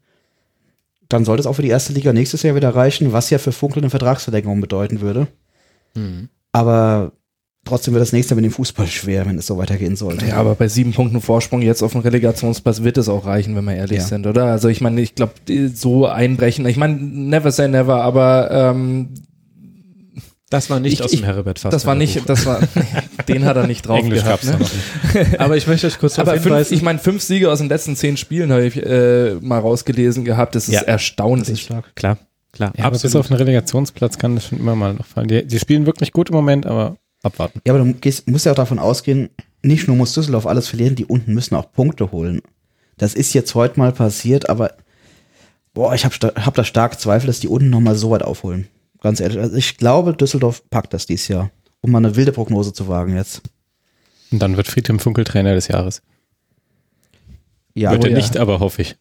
dann 1.10 1.26
sollte 1.26 1.42
es 1.42 1.48
auch 1.48 1.54
für 1.54 1.62
die 1.62 1.70
erste 1.70 1.94
Liga 1.94 2.14
nächstes 2.14 2.42
Jahr 2.44 2.56
wieder 2.56 2.74
reichen, 2.76 3.14
was 3.14 3.30
ja 3.30 3.38
für 3.38 3.52
Funkel 3.52 3.80
eine 3.84 3.90
Vertragsverlängerung 3.90 4.62
bedeuten 4.62 5.02
würde. 5.02 5.28
Aber 6.52 7.12
trotzdem 7.64 7.94
wird 7.94 8.02
das 8.02 8.12
nächste 8.14 8.34
Jahr 8.34 8.42
mit 8.42 8.46
dem 8.46 8.54
Fußball 8.54 8.88
schwer, 8.88 9.26
wenn 9.26 9.38
es 9.38 9.48
so 9.48 9.58
weitergehen 9.58 9.96
sollte. 9.96 10.26
Ja, 10.28 10.38
aber 10.38 10.56
bei 10.56 10.68
sieben 10.68 10.94
Punkten 10.94 11.22
Vorsprung 11.22 11.62
jetzt 11.62 11.82
auf 11.84 11.92
dem 11.94 12.02
Relegationsplatz 12.02 12.82
wird 12.82 12.98
es 12.98 13.10
auch 13.10 13.26
reichen, 13.26 13.56
wenn 13.56 13.66
wir 13.66 13.76
ehrlich 13.76 14.00
Ja. 14.00 14.04
sind, 14.06 14.26
oder? 14.28 14.46
Also 14.46 14.68
ich 14.68 14.82
meine, 14.82 15.02
ich 15.02 15.16
glaube, 15.16 15.34
so 15.74 16.06
einbrechen, 16.08 16.66
ich 16.66 16.78
meine, 16.78 16.96
never 16.96 17.52
say 17.52 17.68
never, 17.68 18.02
aber 18.04 18.50
ähm, 18.52 19.10
Das 20.56 20.70
war 20.70 20.80
nicht 20.80 20.94
Ich- 20.94 21.04
aus 21.04 21.12
dem 21.12 21.24
Herbert 21.24 21.60
Fassbender 21.60 21.76
das 21.76 21.86
war 21.86 21.96
nicht, 21.96 22.18
Buch. 22.20 22.26
das 22.26 22.46
war, 22.46 22.60
den 23.28 23.46
hat 23.46 23.58
er 23.58 23.68
nicht 23.68 23.88
drauf 23.88 24.00
Englisch 24.00 24.24
gehabt. 24.24 24.44
gab's 24.48 24.72
da 25.14 25.20
Ne? 25.20 25.26
Aber 25.40 25.58
ich 25.58 25.68
möchte 25.68 25.88
euch 25.88 25.98
kurz 26.00 26.16
darauf 26.16 26.30
Aber 26.30 26.38
fünf, 26.42 26.46
hinweisen. 26.56 26.74
ich 26.74 26.82
meine, 26.82 27.00
fünf 27.00 27.22
Siege 27.22 27.52
aus 27.52 27.60
den 27.60 27.70
letzten 27.70 27.96
zehn 27.96 28.18
Spielen 28.18 28.52
habe 28.52 28.66
ich 28.66 28.78
äh, 28.78 29.36
mal 29.42 29.60
rausgelesen 29.60 30.26
gehabt. 30.26 30.56
Das 30.56 30.68
ist 30.68 30.74
Ja. 30.76 30.82
erstaunlich. 30.82 31.68
klar, 31.68 31.84
klar, 32.52 32.74
Ja, 32.78 32.86
aber 32.86 32.98
bis 32.98 33.16
auf 33.16 33.28
den 33.28 33.36
Relegationsplatz 33.38 34.18
kann 34.18 34.36
das 34.36 34.46
schon 34.48 34.60
immer 34.60 34.76
mal 34.76 34.94
noch 34.94 35.06
fallen. 35.06 35.28
Die, 35.28 35.46
die 35.46 35.60
spielen 35.60 35.86
wirklich 35.86 36.12
gut 36.12 36.30
im 36.30 36.36
Moment, 36.36 36.66
aber 36.66 36.98
abwarten. 37.24 37.60
Ja, 37.66 37.74
aber 37.74 37.84
du 37.84 37.94
gehst, 37.94 38.30
musst 38.30 38.46
ja 38.46 38.52
auch 38.52 38.56
davon 38.56 38.80
ausgehen, 38.80 39.30
nicht 39.62 39.88
nur 39.88 39.98
muss 39.98 40.14
Düsseldorf 40.14 40.46
alles 40.46 40.68
verlieren, 40.68 40.96
die 40.96 41.06
unten 41.06 41.34
müssen 41.34 41.56
auch 41.56 41.72
Punkte 41.72 42.12
holen. 42.12 42.42
Das 42.98 43.14
ist 43.14 43.34
jetzt 43.34 43.56
heute 43.56 43.80
mal 43.80 43.92
passiert, 43.92 44.48
aber 44.50 44.74
boah, 45.74 45.94
ich 45.96 46.06
habe 46.06 46.16
hab 46.46 46.54
da 46.54 46.64
stark 46.64 47.00
Zweifel, 47.00 47.28
dass 47.28 47.40
die 47.40 47.48
unten 47.50 47.70
nochmal 47.70 47.96
so 47.96 48.12
weit 48.12 48.24
aufholen. 48.24 48.68
Ganz 49.06 49.20
ehrlich. 49.20 49.38
Also 49.38 49.56
ich 49.56 49.78
glaube, 49.78 50.14
Düsseldorf 50.14 50.68
packt 50.72 50.92
das 50.92 51.06
dieses 51.06 51.28
Jahr. 51.28 51.52
Um 51.82 51.92
mal 51.92 52.00
eine 52.00 52.16
wilde 52.16 52.32
Prognose 52.32 52.74
zu 52.74 52.88
wagen 52.88 53.16
jetzt. 53.16 53.44
Und 54.32 54.40
dann 54.40 54.58
wird 54.58 54.66
Friedhelm 54.66 54.98
Funkel 54.98 55.26
Trainer 55.26 55.54
des 55.54 55.68
Jahres. 55.68 56.02
Ja, 57.76 57.92
wird 57.92 58.02
oh 58.02 58.08
er 58.08 58.14
ja. 58.14 58.18
nicht, 58.18 58.36
aber 58.36 58.60
hoffe 58.60 58.82
ich. 58.82 58.96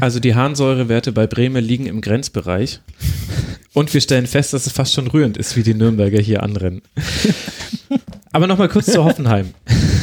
Also 0.00 0.18
die 0.18 0.34
Harnsäurewerte 0.34 1.12
bei 1.12 1.28
Bremen 1.28 1.64
liegen 1.64 1.86
im 1.86 2.00
Grenzbereich. 2.00 2.80
Und 3.72 3.94
wir 3.94 4.00
stellen 4.00 4.26
fest, 4.26 4.52
dass 4.52 4.66
es 4.66 4.72
fast 4.72 4.94
schon 4.94 5.06
rührend 5.06 5.36
ist, 5.36 5.54
wie 5.54 5.62
die 5.62 5.74
Nürnberger 5.74 6.20
hier 6.20 6.42
anrennen. 6.42 6.82
Aber 8.32 8.48
nochmal 8.48 8.68
kurz 8.68 8.86
zu 8.86 9.04
Hoffenheim. 9.04 9.54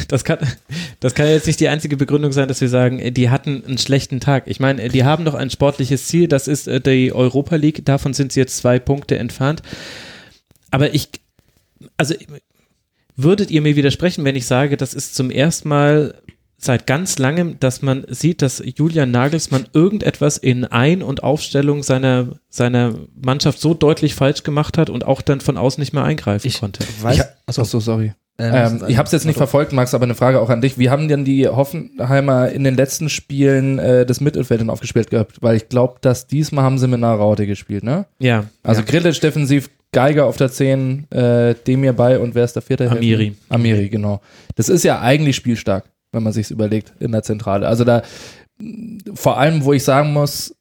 Das 0.08 0.24
kann, 0.24 0.38
das 1.00 1.14
kann 1.14 1.26
jetzt 1.28 1.46
nicht 1.46 1.60
die 1.60 1.68
einzige 1.68 1.96
Begründung 1.96 2.32
sein, 2.32 2.48
dass 2.48 2.60
wir 2.60 2.68
sagen, 2.68 2.98
äh, 2.98 3.12
die 3.12 3.30
hatten 3.30 3.64
einen 3.66 3.78
schlechten 3.78 4.20
Tag. 4.20 4.44
Ich 4.46 4.60
meine, 4.60 4.82
äh, 4.82 4.88
die 4.88 5.04
haben 5.04 5.24
doch 5.24 5.34
ein 5.34 5.50
sportliches 5.50 6.06
Ziel, 6.06 6.28
das 6.28 6.48
ist 6.48 6.68
äh, 6.68 6.80
die 6.80 7.12
Europa 7.12 7.56
League. 7.56 7.84
Davon 7.84 8.14
sind 8.14 8.32
sie 8.32 8.40
jetzt 8.40 8.56
zwei 8.56 8.78
Punkte 8.78 9.18
entfernt. 9.18 9.62
Aber 10.70 10.94
ich, 10.94 11.08
also 11.96 12.14
würdet 13.16 13.50
ihr 13.50 13.62
mir 13.62 13.76
widersprechen, 13.76 14.24
wenn 14.24 14.36
ich 14.36 14.46
sage, 14.46 14.76
das 14.76 14.94
ist 14.94 15.14
zum 15.14 15.30
ersten 15.30 15.68
Mal 15.68 16.14
seit 16.56 16.86
ganz 16.86 17.18
langem, 17.18 17.60
dass 17.60 17.82
man 17.82 18.04
sieht, 18.08 18.42
dass 18.42 18.62
Julian 18.64 19.10
Nagelsmann 19.10 19.68
irgendetwas 19.72 20.38
in 20.38 20.64
Ein- 20.64 21.02
und 21.02 21.22
Aufstellung 21.22 21.82
seiner, 21.82 22.40
seiner 22.48 22.94
Mannschaft 23.14 23.60
so 23.60 23.74
deutlich 23.74 24.14
falsch 24.14 24.42
gemacht 24.42 24.78
hat 24.78 24.90
und 24.90 25.04
auch 25.04 25.22
dann 25.22 25.40
von 25.40 25.56
außen 25.56 25.80
nicht 25.80 25.92
mehr 25.92 26.04
eingreifen 26.04 26.46
Ich 26.46 26.60
konnte. 26.60 26.84
weiß, 27.00 27.18
Ich, 27.18 27.22
achso, 27.46 27.64
so, 27.64 27.80
sorry. 27.80 28.14
Ähm, 28.38 28.80
Ähm, 28.80 28.84
ich 28.88 28.96
habe 28.98 29.06
es 29.06 29.12
jetzt 29.12 29.26
nicht 29.26 29.36
verfolgt, 29.36 29.72
Max, 29.72 29.94
aber 29.94 30.04
eine 30.04 30.14
Frage 30.14 30.40
auch 30.40 30.50
an 30.50 30.60
dich. 30.60 30.78
Wie 30.78 30.90
haben 30.90 31.08
denn 31.08 31.24
die 31.24 31.46
Hoffenheimer 31.48 32.48
in 32.50 32.64
den 32.64 32.74
letzten 32.74 33.08
Spielen 33.08 33.78
äh, 33.78 34.04
das 34.04 34.20
Mittelfeld 34.20 34.60
dann 34.60 34.70
aufgespielt 34.70 35.10
gehabt? 35.10 35.40
Weil 35.40 35.56
ich 35.56 35.68
glaube, 35.68 35.96
dass 36.00 36.26
diesmal 36.26 36.64
haben 36.64 36.78
sie 36.78 36.88
mit 36.88 36.98
einer 36.98 37.12
Raute 37.12 37.46
gespielt, 37.46 37.84
ne? 37.84 38.06
Ja, 38.18 38.44
Also 38.62 38.80
ja. 38.80 38.86
Grillitsch 38.86 39.22
defensiv, 39.22 39.70
Geiger 39.92 40.26
auf 40.26 40.36
der 40.36 40.50
10, 40.50 41.10
äh, 41.12 41.54
Demir 41.66 41.92
bei 41.92 42.18
und 42.18 42.34
wer 42.34 42.44
ist 42.44 42.54
der 42.56 42.62
vierte? 42.62 42.90
Amiri. 42.90 43.34
Amiri, 43.48 43.88
genau. 43.88 44.20
Das 44.56 44.68
ist 44.68 44.82
ja 44.82 45.00
eigentlich 45.00 45.36
spielstark, 45.36 45.84
wenn 46.10 46.24
man 46.24 46.32
sich's 46.32 46.50
überlegt, 46.50 46.92
in 46.98 47.12
der 47.12 47.22
Zentrale. 47.22 47.68
Also 47.68 47.84
da, 47.84 48.02
vor 49.14 49.38
allem, 49.38 49.64
wo 49.64 49.72
ich 49.72 49.84
sagen 49.84 50.12
muss, 50.12 50.54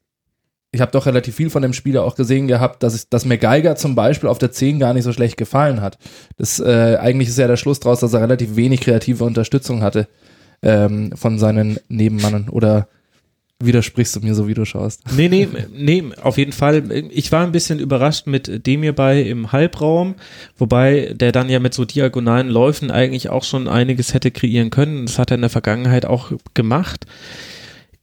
ich 0.74 0.82
habe 0.82 0.92
doch 0.92 1.06
relativ 1.06 1.36
viel 1.36 1.52
von 1.52 1.62
dem 1.62 1.72
Spieler 1.72 2.04
auch 2.04 2.16
gesehen 2.16 2.48
gehabt, 2.48 2.82
dass, 2.84 2.96
ich, 2.96 3.08
dass 3.08 3.26
mir 3.26 3.38
Geiger 3.38 3.76
zum 3.76 3.94
Beispiel 3.94 4.28
auf 4.28 4.40
der 4.40 4.52
10 4.52 4.80
gar 4.80 4.94
nicht 4.94 5.04
so 5.04 5.14
schlecht 5.14 5.38
gefallen 5.38 5.82
hat. 5.82 6.00
Das, 6.38 6.60
äh, 6.60 6.98
eigentlich 7.00 7.30
ist 7.30 7.38
ja 7.38 7.48
der 7.48 7.58
Schluss 7.58 7.80
draus, 7.80 8.00
dass 8.00 8.14
er 8.14 8.22
relativ 8.22 8.56
wenig 8.56 8.82
kreative 8.82 9.24
Unterstützung 9.24 9.84
hatte 9.84 10.08
ähm, 10.64 11.12
von 11.16 11.38
seinen 11.38 11.78
Nebenmannen 11.90 12.50
oder 12.50 12.88
widersprichst 13.60 14.16
du 14.16 14.20
mir 14.22 14.34
so, 14.36 14.48
wie 14.48 14.56
du 14.56 14.66
schaust. 14.66 15.04
Nee, 15.16 15.30
nee, 15.30 15.48
nee, 15.72 16.04
auf 16.22 16.38
jeden 16.38 16.52
Fall. 16.52 16.92
Ich 17.12 17.32
war 17.32 17.46
ein 17.46 17.52
bisschen 17.52 17.80
überrascht 17.80 18.28
mit 18.28 18.66
dem 18.66 18.82
hierbei 18.82 19.22
im 19.22 19.52
Halbraum, 19.52 20.16
wobei 20.58 21.14
der 21.16 21.32
dann 21.32 21.50
ja 21.50 21.60
mit 21.60 21.74
so 21.74 21.86
diagonalen 21.86 22.50
Läufen 22.50 22.92
eigentlich 22.92 23.30
auch 23.30 23.44
schon 23.44 23.68
einiges 23.68 24.14
hätte 24.14 24.32
kreieren 24.32 24.70
können. 24.72 25.06
Das 25.06 25.20
hat 25.20 25.32
er 25.32 25.36
in 25.36 25.42
der 25.42 25.50
Vergangenheit 25.50 26.06
auch 26.06 26.32
gemacht. 26.54 27.06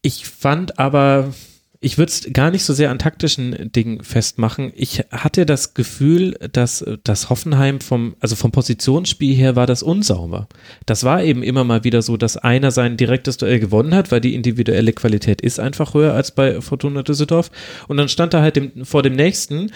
Ich 0.02 0.26
fand 0.26 0.78
aber, 0.78 1.34
ich 1.82 1.96
würde 1.96 2.10
es 2.10 2.30
gar 2.34 2.50
nicht 2.50 2.62
so 2.64 2.74
sehr 2.74 2.90
an 2.90 2.98
taktischen 2.98 3.72
Dingen 3.72 4.04
festmachen. 4.04 4.70
Ich 4.76 5.04
hatte 5.10 5.46
das 5.46 5.72
Gefühl, 5.72 6.36
dass 6.52 6.84
das 7.04 7.30
Hoffenheim 7.30 7.80
vom, 7.80 8.16
also 8.20 8.36
vom 8.36 8.52
Positionsspiel 8.52 9.34
her 9.34 9.56
war 9.56 9.66
das 9.66 9.82
unsauber. 9.82 10.46
Das 10.84 11.04
war 11.04 11.22
eben 11.22 11.42
immer 11.42 11.64
mal 11.64 11.82
wieder 11.82 12.02
so, 12.02 12.18
dass 12.18 12.36
einer 12.36 12.70
sein 12.70 12.98
direktes 12.98 13.38
Duell 13.38 13.60
gewonnen 13.60 13.94
hat, 13.94 14.12
weil 14.12 14.20
die 14.20 14.34
individuelle 14.34 14.92
Qualität 14.92 15.40
ist 15.40 15.58
einfach 15.58 15.94
höher 15.94 16.12
als 16.12 16.32
bei 16.32 16.60
Fortuna 16.60 17.02
Düsseldorf. 17.02 17.50
Und 17.88 17.96
dann 17.96 18.10
stand 18.10 18.34
er 18.34 18.42
halt 18.42 18.56
dem, 18.56 18.84
vor 18.84 19.02
dem 19.02 19.16
nächsten 19.16 19.72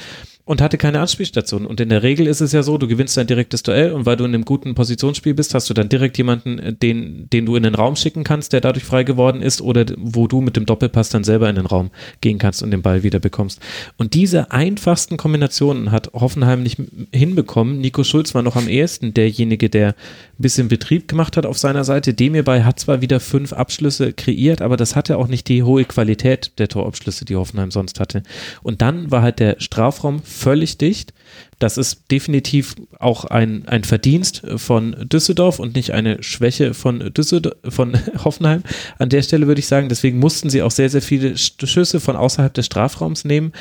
und 0.47 0.61
hatte 0.61 0.77
keine 0.77 1.01
Anspielstation. 1.01 1.65
Und 1.65 1.81
in 1.81 1.89
der 1.89 2.03
Regel 2.03 2.27
ist 2.27 2.43
es 2.43 2.53
ja 2.53 2.63
so, 2.63 2.77
du 2.77 2.87
gewinnst 2.87 3.17
dein 3.17 3.27
direktes 3.27 3.63
Duell 3.63 3.93
und 3.93 4.05
weil 4.05 4.17
du 4.17 4.25
in 4.25 4.35
einem 4.35 4.45
guten 4.45 4.75
Positionsspiel 4.75 5.33
bist, 5.33 5.55
hast 5.55 5.71
du 5.71 5.75
dann 5.75 5.89
direkt 5.89 6.19
jemanden, 6.19 6.59
äh, 6.59 6.73
den, 6.75 7.31
den 7.31 7.47
du 7.47 7.57
in 7.57 7.63
den 7.63 7.75
Raum 7.75 7.97
schicken 7.97 8.25
kannst, 8.25 8.53
der 8.53 8.61
dadurch 8.61 8.85
frei 8.85 9.05
geworden 9.05 9.41
ist 9.41 9.63
oder 9.63 9.87
wo 9.97 10.27
du 10.27 10.43
mit 10.43 10.57
dem 10.57 10.67
Doppelpass 10.67 11.09
dann 11.09 11.25
selber 11.25 11.49
in 11.49 11.57
den 11.57 11.65
Raum 11.67 11.91
gehen 12.21 12.39
kannst 12.39 12.63
und 12.63 12.71
den 12.71 12.83
Ball 12.83 13.03
wieder 13.03 13.21
bekommst. 13.21 13.61
Und 13.97 14.13
diese 14.13 14.51
einfachsten 14.51 15.17
Kombinationen 15.17 15.91
hat 15.91 16.13
Hoffenheim 16.13 16.63
nicht 16.63 16.79
hinbekommen. 17.13 17.81
Nico 17.81 18.05
Schulz 18.05 18.35
war 18.35 18.43
noch 18.43 18.57
am 18.57 18.69
ehesten 18.69 19.15
derjenige, 19.15 19.71
der 19.71 19.89
ein 19.89 19.95
bisschen 20.43 20.69
Betrieb 20.69 21.09
gemacht 21.09 21.39
hat 21.39 21.47
auf 21.47 21.57
seiner 21.57 21.85
Seite. 21.85 22.13
Demirbay 22.13 22.63
hat 22.63 22.79
zwar 22.79 23.01
wieder 23.01 23.19
fünf 23.19 23.55
Abschlüsse 23.55 24.13
kreiert, 24.13 24.61
aber 24.61 24.77
das 24.77 24.95
hatte 24.95 25.17
auch 25.17 25.29
nicht 25.29 25.49
die 25.49 25.63
hohe 25.63 25.85
Qualität 25.85 26.53
der 26.59 26.69
Torabschlüsse, 26.69 27.25
die 27.25 27.37
Hoffenheim 27.37 27.71
sonst 27.71 27.99
hatte. 27.99 28.23
Und 28.63 28.83
dann 28.83 29.11
war 29.11 29.23
halt 29.23 29.39
der 29.39 29.57
Strafraum 29.59 30.23
völlig 30.35 30.79
dicht. 30.79 31.15
Das 31.59 31.79
ist 31.79 32.11
definitiv 32.11 32.75
auch 32.99 33.25
ein, 33.25 33.67
ein 33.69 33.85
Verdienst 33.85 34.43
von 34.57 35.09
Düsseldorf 35.09 35.59
und 35.59 35.75
nicht 35.77 35.93
eine 35.93 36.23
Schwäche 36.23 36.75
von, 36.75 37.13
Düsseldorf, 37.15 37.57
von 37.69 37.97
Hoffenheim. 38.25 38.63
An 38.99 39.09
der 39.09 39.23
Stelle 39.23 39.47
würde 39.47 39.61
ich 39.61 39.67
sagen, 39.67 39.89
deswegen 39.89 40.19
mussten 40.19 40.51
sie 40.51 40.63
auch 40.63 40.71
sehr, 40.71 40.91
sehr 40.91 41.03
viele 41.03 41.37
Schüsse 41.39 42.01
von 42.01 42.17
außerhalb 42.17 42.53
des 42.53 42.67
Strafraums 42.67 43.25
nehmen. 43.25 43.53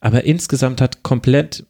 Aber 0.00 0.24
insgesamt 0.24 0.80
hat 0.80 1.02
komplett 1.02 1.64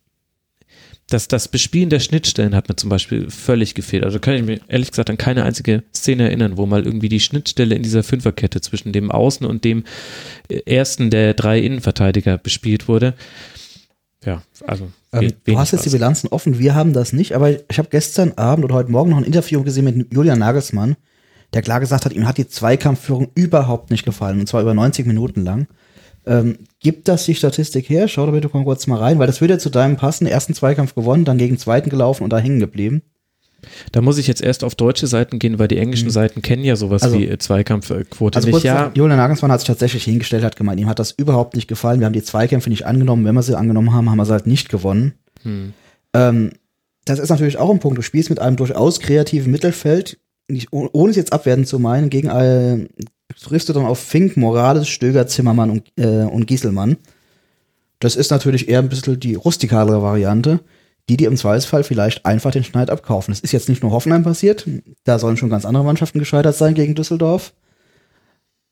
das, 1.08 1.28
das 1.28 1.46
Bespielen 1.48 1.88
der 1.88 2.00
Schnittstellen 2.00 2.54
hat 2.54 2.68
mir 2.68 2.75
zum 2.75 2.90
Beispiel 2.90 3.30
völlig 3.30 3.75
gefehlt. 3.75 4.04
Also 4.04 4.18
kann 4.18 4.34
ich 4.34 4.42
mir 4.42 4.60
ehrlich 4.66 4.90
gesagt 4.90 5.08
an 5.08 5.16
keine 5.16 5.44
einzige 5.44 5.84
Szene 5.94 6.25
erinnern, 6.25 6.56
wo 6.56 6.66
mal 6.66 6.84
irgendwie 6.84 7.08
die 7.08 7.20
Schnittstelle 7.20 7.76
in 7.76 7.84
dieser 7.84 8.02
Fünferkette 8.02 8.60
zwischen 8.60 8.92
dem 8.92 9.12
Außen 9.12 9.46
und 9.46 9.62
dem 9.62 9.84
ersten 10.48 11.10
der 11.10 11.34
drei 11.34 11.60
Innenverteidiger 11.60 12.38
bespielt 12.38 12.88
wurde. 12.88 13.14
Ja, 14.26 14.42
also. 14.66 14.88
Ähm, 15.12 15.33
du 15.45 15.59
hast 15.59 15.71
jetzt 15.71 15.87
die 15.87 15.90
Bilanzen 15.90 16.28
offen, 16.28 16.59
wir 16.59 16.75
haben 16.75 16.92
das 16.92 17.12
nicht, 17.12 17.35
aber 17.35 17.50
ich 17.50 17.78
habe 17.78 17.88
gestern 17.90 18.33
Abend 18.33 18.64
oder 18.64 18.75
heute 18.75 18.90
Morgen 18.90 19.11
noch 19.11 19.18
ein 19.18 19.25
Interview 19.25 19.62
gesehen 19.62 19.85
mit 19.85 20.12
Julian 20.12 20.40
Nagelsmann, 20.40 20.97
der 21.54 21.62
klar 21.62 21.78
gesagt 21.78 22.04
hat, 22.04 22.12
ihm 22.12 22.26
hat 22.26 22.37
die 22.37 22.49
Zweikampfführung 22.49 23.28
überhaupt 23.37 23.90
nicht 23.92 24.04
gefallen, 24.04 24.40
und 24.40 24.49
zwar 24.49 24.62
über 24.62 24.75
90 24.75 25.06
Minuten 25.06 25.45
lang. 25.45 25.68
Ähm, 26.26 26.59
gibt 26.80 27.06
das 27.06 27.25
die 27.25 27.37
Statistik 27.37 27.88
her? 27.88 28.09
Schau 28.09 28.26
da 28.26 28.33
bitte 28.33 28.49
kurz 28.49 28.88
mal 28.88 28.99
rein, 28.99 29.21
weil 29.21 29.28
das 29.28 29.40
würde 29.40 29.54
ja 29.54 29.59
zu 29.59 29.71
deinem 29.71 29.97
passen. 29.97 30.26
Ersten 30.26 30.54
Zweikampf 30.54 30.97
gewonnen, 30.97 31.25
dann 31.25 31.38
gegen 31.38 31.56
zweiten 31.56 31.88
gelaufen 31.88 32.25
und 32.25 32.30
da 32.30 32.38
hängen 32.38 32.59
geblieben. 32.59 33.02
Da 33.92 34.00
muss 34.00 34.18
ich 34.18 34.26
jetzt 34.26 34.42
erst 34.42 34.64
auf 34.64 34.75
deutsche 34.75 35.06
Seiten 35.06 35.38
gehen, 35.38 35.58
weil 35.58 35.68
die 35.68 35.78
englischen 35.78 36.08
mhm. 36.08 36.12
Seiten 36.12 36.42
kennen 36.42 36.64
ja 36.64 36.76
sowas 36.76 37.02
also, 37.02 37.18
wie 37.18 37.36
Zweikampfquote 37.36 38.36
also 38.36 38.50
nicht. 38.50 38.62
Ja. 38.64 38.90
Julian 38.94 39.18
Nagelsmann 39.18 39.50
hat 39.50 39.60
sich 39.60 39.66
tatsächlich 39.66 40.04
hingestellt, 40.04 40.44
hat 40.44 40.56
gemeint, 40.56 40.80
ihm 40.80 40.88
hat 40.88 40.98
das 40.98 41.12
überhaupt 41.12 41.56
nicht 41.56 41.66
gefallen. 41.66 42.00
Wir 42.00 42.06
haben 42.06 42.12
die 42.12 42.22
Zweikämpfe 42.22 42.70
nicht 42.70 42.86
angenommen. 42.86 43.25
Wenn 43.25 43.34
wir 43.34 43.42
sie 43.42 43.56
angenommen 43.56 43.92
haben, 43.92 44.10
haben 44.10 44.18
wir 44.18 44.25
sie 44.25 44.32
halt 44.32 44.46
nicht 44.46 44.68
gewonnen. 44.68 45.14
Hm. 45.42 45.72
Ähm, 46.14 46.50
das 47.04 47.18
ist 47.18 47.30
natürlich 47.30 47.58
auch 47.58 47.70
ein 47.70 47.80
Punkt. 47.80 47.98
Du 47.98 48.02
spielst 48.02 48.30
mit 48.30 48.40
einem 48.40 48.56
durchaus 48.56 49.00
kreativen 49.00 49.50
Mittelfeld, 49.50 50.18
nicht, 50.48 50.68
ohne 50.72 51.10
es 51.10 51.16
jetzt 51.16 51.32
abwerten 51.32 51.64
zu 51.64 51.78
meinen, 51.78 52.10
gegen 52.10 52.28
äh, 52.28 52.86
triffst 53.40 53.68
du 53.68 53.72
dann 53.72 53.84
auf 53.84 53.98
Fink, 53.98 54.36
Morales, 54.36 54.88
Stöger, 54.88 55.26
Zimmermann 55.26 55.70
und, 55.70 55.92
äh, 55.96 56.25
und 56.25 56.46
Gieselmann. 56.46 56.96
Das 57.98 58.16
ist 58.16 58.30
natürlich 58.30 58.68
eher 58.68 58.80
ein 58.80 58.88
bisschen 58.88 59.18
die 59.18 59.34
rustikalere 59.34 60.02
Variante 60.02 60.60
die 61.08 61.16
dir 61.16 61.28
im 61.28 61.36
Zweifelsfall 61.36 61.84
vielleicht 61.84 62.26
einfach 62.26 62.50
den 62.50 62.64
Schneid 62.64 62.90
abkaufen. 62.90 63.32
Das 63.32 63.40
ist 63.40 63.52
jetzt 63.52 63.68
nicht 63.68 63.82
nur 63.82 63.92
Hoffenheim 63.92 64.25
passiert, 64.25 64.66
da 65.04 65.18
sollen 65.18 65.36
schon 65.36 65.50
ganz 65.50 65.64
andere 65.64 65.84
Mannschaften 65.84 66.18
gescheitert 66.18 66.56
sein 66.56 66.75
gegen 66.75 66.94
Düsseldorf. 66.94 67.52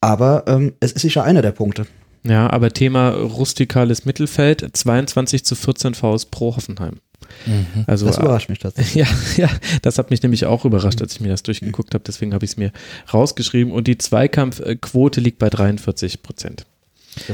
Aber 0.00 0.44
ähm, 0.46 0.74
es 0.80 0.92
ist 0.92 1.02
sicher 1.02 1.24
einer 1.24 1.42
der 1.42 1.52
Punkte. 1.52 1.86
Ja, 2.26 2.50
aber 2.50 2.72
Thema 2.72 3.10
rustikales 3.10 4.04
Mittelfeld, 4.04 4.66
22 4.72 5.44
zu 5.44 5.54
14 5.54 5.94
Vs 5.94 6.26
pro 6.26 6.56
Hoffenheim. 6.56 7.00
Mhm. 7.46 7.84
Also, 7.86 8.06
das 8.06 8.18
überrascht 8.18 8.48
mich 8.48 8.58
tatsächlich. 8.58 8.94
Ja, 9.36 9.46
ja, 9.46 9.50
das 9.82 9.98
hat 9.98 10.10
mich 10.10 10.22
nämlich 10.22 10.46
auch 10.46 10.64
überrascht, 10.64 11.00
als 11.02 11.14
ich 11.14 11.20
mir 11.20 11.28
das 11.28 11.42
durchgeguckt 11.42 11.94
habe. 11.94 12.04
Deswegen 12.06 12.34
habe 12.34 12.44
ich 12.44 12.52
es 12.52 12.56
mir 12.56 12.72
rausgeschrieben. 13.12 13.72
Und 13.72 13.86
die 13.86 13.98
Zweikampfquote 13.98 15.20
liegt 15.20 15.38
bei 15.38 15.50
43 15.50 16.22
Prozent. 16.22 16.66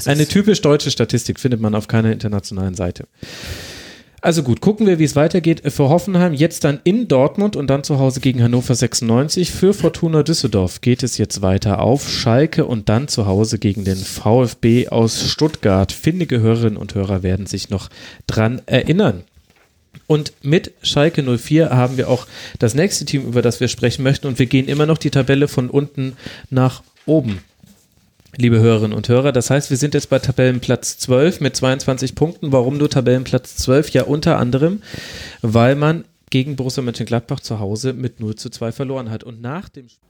Eine 0.04 0.26
typisch 0.26 0.61
deutsche 0.61 0.90
Statistik 0.90 1.40
findet 1.40 1.61
man 1.61 1.75
auf 1.75 1.88
keiner 1.88 2.12
internationalen 2.12 2.75
Seite. 2.75 3.07
Also 4.23 4.43
gut, 4.43 4.61
gucken 4.61 4.87
wir, 4.87 4.99
wie 4.99 5.05
es 5.05 5.17
weitergeht 5.17 5.62
für 5.73 5.89
Hoffenheim. 5.89 6.35
Jetzt 6.35 6.65
dann 6.65 6.81
in 6.85 7.09
Dortmund 7.09 7.57
und 7.57 7.69
dann 7.69 7.85
zu 7.85 7.99
Hause 7.99 8.21
gegen 8.21 8.43
Hannover 8.43 8.75
96. 8.75 9.50
Für 9.50 9.73
Fortuna 9.73 10.23
Düsseldorf 10.23 10.83
geht 10.83 11.03
es 11.03 11.17
jetzt 11.17 11.41
weiter 11.41 11.81
auf 11.81 12.11
Schalke 12.11 12.67
und 12.67 12.91
dann 12.91 13.09
zu 13.09 13.25
Hause 13.25 13.59
gegen 13.59 13.85
den 13.85 13.97
VfB 13.97 14.89
aus 14.89 15.31
Stuttgart. 15.31 15.91
Findige 15.91 16.41
Hörerinnen 16.41 16.77
und 16.77 16.95
Hörer 16.95 17.23
werden 17.23 17.47
sich 17.47 17.71
noch 17.71 17.89
dran 18.27 18.61
erinnern. 18.67 19.25
Und 20.07 20.35
mit 20.43 20.73
Schalke 20.83 21.23
04 21.23 21.71
haben 21.71 21.97
wir 21.97 22.11
auch 22.11 22.27
das 22.59 22.75
nächste 22.75 23.07
Team, 23.07 23.23
über 23.23 23.41
das 23.41 23.61
wir 23.61 23.69
sprechen 23.69 24.03
möchten. 24.03 24.27
Und 24.27 24.39
wir 24.39 24.47
gehen 24.47 24.69
immer 24.69 24.85
noch 24.85 24.99
die 24.99 25.11
Tabelle 25.11 25.49
von 25.49 25.71
unten 25.71 26.15
nach 26.50 26.83
oben 27.07 27.41
liebe 28.37 28.61
Hörerinnen 28.61 28.97
und 28.97 29.09
Hörer. 29.09 29.33
Das 29.33 29.51
heißt, 29.51 29.71
wir 29.71 29.77
sind 29.77 29.95
jetzt 29.95 30.11
bei 30.11 30.19
Tabellenplatz 30.19 30.99
12 30.99 31.41
mit 31.41 31.57
22 31.57 32.15
Punkten. 32.15 32.53
Warum 32.53 32.79
nur 32.79 32.91
Tabellenplatz 32.91 33.57
12? 33.57 33.91
Ja, 33.91 34.05
unter 34.05 34.39
anderem, 34.39 34.83
weil 35.43 35.75
man 35.75 36.05
gegen 36.31 36.57
Borussia 36.57 36.83
Mönchengladbach 36.83 37.41
zu 37.41 37.59
Hause 37.59 37.93
mit 37.93 38.21
0 38.21 38.37
zu 38.37 38.51
2 38.51 38.73
verloren 38.73 39.11
hat. 39.11 39.25
Und 39.25 39.41
nach 39.41 39.69
dem 39.69 39.89
Spiel 39.89 40.10